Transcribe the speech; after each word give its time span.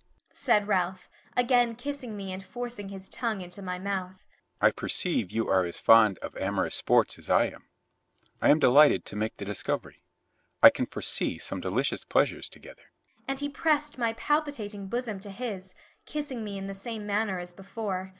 "Ah! 0.00 0.08
Kate," 0.30 0.36
said 0.38 0.66
Ralph, 0.66 1.10
again 1.36 1.74
kissing 1.74 2.16
me 2.16 2.32
and 2.32 2.42
forcing 2.42 2.88
his 2.88 3.06
tongue 3.10 3.42
into 3.42 3.60
my 3.60 3.78
mouth. 3.78 4.24
"I 4.58 4.70
perceive 4.70 5.30
you 5.30 5.46
are 5.50 5.66
as 5.66 5.78
fond 5.78 6.16
of 6.20 6.34
amorous 6.38 6.74
sports 6.74 7.18
as 7.18 7.28
I 7.28 7.48
am. 7.48 7.68
I 8.40 8.48
am 8.48 8.58
delighted 8.58 9.04
to 9.04 9.16
make 9.16 9.36
the 9.36 9.44
discovery. 9.44 10.02
I 10.62 10.70
can 10.70 10.86
foresee 10.86 11.36
some 11.38 11.60
delicious 11.60 12.06
pleasures 12.06 12.48
together," 12.48 12.84
and 13.28 13.40
he 13.40 13.50
pressed 13.50 13.98
my 13.98 14.14
palpitating 14.14 14.86
bosom 14.86 15.20
to 15.20 15.30
his, 15.30 15.74
kissing 16.06 16.42
me 16.42 16.56
in 16.56 16.66
the 16.66 16.72
same 16.72 17.06
manner 17.06 17.38
as 17.38 17.52
before. 17.52 18.14